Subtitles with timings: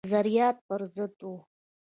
[0.07, 1.39] نظریات پر ضد وه.